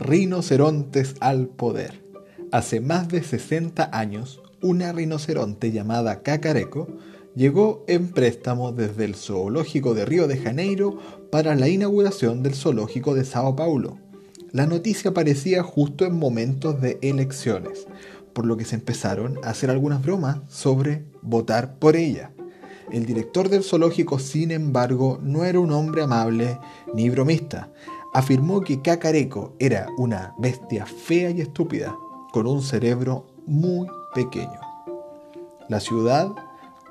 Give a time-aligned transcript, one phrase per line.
[0.00, 2.02] Rinocerontes al poder.
[2.52, 6.88] Hace más de 60 años, una rinoceronte llamada Cacareco
[7.36, 10.96] llegó en préstamo desde el zoológico de Río de Janeiro
[11.30, 13.98] para la inauguración del zoológico de Sao Paulo.
[14.52, 17.86] La noticia aparecía justo en momentos de elecciones,
[18.32, 22.32] por lo que se empezaron a hacer algunas bromas sobre votar por ella.
[22.90, 26.58] El director del zoológico, sin embargo, no era un hombre amable
[26.94, 27.70] ni bromista.
[28.12, 31.96] Afirmó que Cacareco era una bestia fea y estúpida,
[32.32, 34.60] con un cerebro muy pequeño.
[35.68, 36.28] La ciudad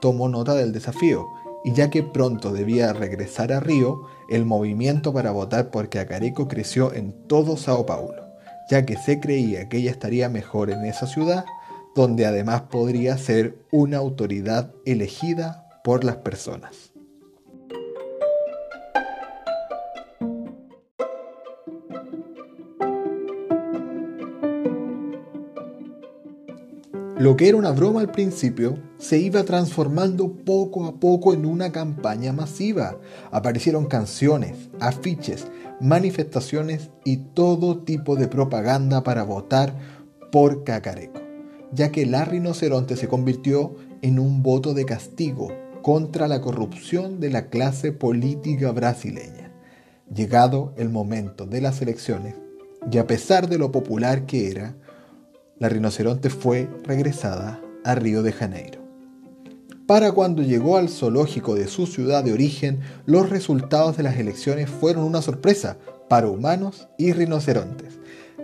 [0.00, 1.26] tomó nota del desafío,
[1.64, 6.94] y ya que pronto debía regresar a Río, el movimiento para votar por Cacareco creció
[6.94, 8.22] en todo Sao Paulo,
[8.70, 11.44] ya que se creía que ella estaría mejor en esa ciudad,
[11.96, 16.92] donde además podría ser una autoridad elegida por las personas.
[27.18, 31.72] Lo que era una broma al principio se iba transformando poco a poco en una
[31.72, 32.96] campaña masiva.
[33.32, 35.48] Aparecieron canciones, afiches,
[35.80, 39.74] manifestaciones y todo tipo de propaganda para votar
[40.30, 41.20] por Cacareco,
[41.72, 45.48] ya que la rinoceronte se convirtió en un voto de castigo
[45.82, 49.52] contra la corrupción de la clase política brasileña.
[50.14, 52.36] Llegado el momento de las elecciones,
[52.92, 54.76] y a pesar de lo popular que era,
[55.58, 58.80] la rinoceronte fue regresada a Río de Janeiro.
[59.86, 64.68] Para cuando llegó al zoológico de su ciudad de origen, los resultados de las elecciones
[64.68, 65.78] fueron una sorpresa
[66.08, 67.98] para humanos y rinocerontes.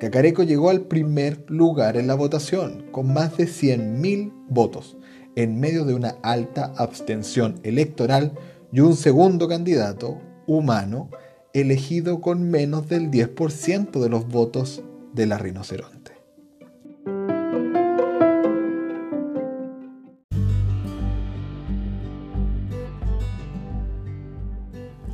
[0.00, 4.96] Cacareco llegó al primer lugar en la votación, con más de 100.000 votos,
[5.36, 8.32] en medio de una alta abstención electoral
[8.72, 11.10] y un segundo candidato, humano,
[11.52, 14.82] elegido con menos del 10% de los votos
[15.14, 15.97] de la rinoceronte.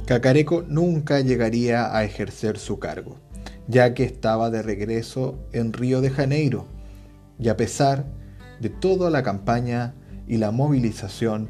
[0.06, 3.16] Cacareco nunca llegaría a ejercer su cargo,
[3.68, 6.66] ya que estaba de regreso en Río de Janeiro,
[7.38, 8.04] y a pesar
[8.60, 9.94] de toda la campaña
[10.28, 11.48] y la movilización,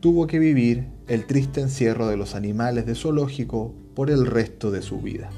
[0.00, 4.82] tuvo que vivir el triste encierro de los animales de zoológico por el resto de
[4.82, 5.30] su vida.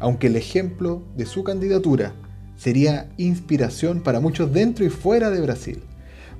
[0.00, 2.14] Aunque el ejemplo de su candidatura
[2.56, 5.84] sería inspiración para muchos dentro y fuera de Brasil,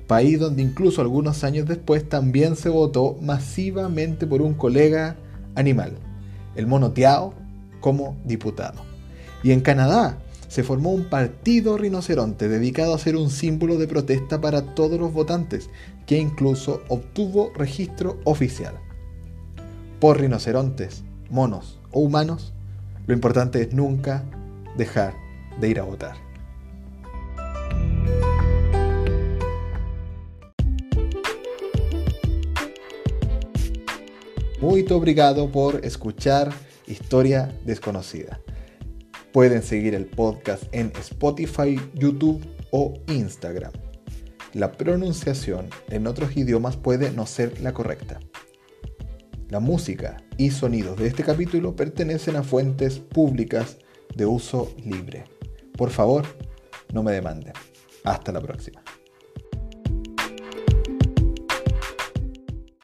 [0.07, 5.15] país donde incluso algunos años después también se votó masivamente por un colega
[5.55, 5.97] animal,
[6.55, 7.33] el monoteado,
[7.79, 8.81] como diputado.
[9.43, 14.39] Y en Canadá, se formó un partido rinoceronte dedicado a ser un símbolo de protesta
[14.39, 15.69] para todos los votantes,
[16.05, 18.75] que incluso obtuvo registro oficial.
[19.99, 22.53] Por rinocerontes, monos o humanos,
[23.07, 24.23] lo importante es nunca
[24.77, 25.15] dejar
[25.59, 26.32] de ir a votar.
[34.63, 36.53] Muy obrigado por escuchar
[36.87, 38.39] Historia Desconocida.
[39.33, 42.41] Pueden seguir el podcast en Spotify, YouTube
[42.71, 43.73] o Instagram.
[44.53, 48.21] La pronunciación en otros idiomas puede no ser la correcta.
[49.49, 53.79] La música y sonidos de este capítulo pertenecen a fuentes públicas
[54.15, 55.25] de uso libre.
[55.77, 56.23] Por favor,
[56.93, 57.51] no me demanden.
[58.05, 58.81] Hasta la próxima.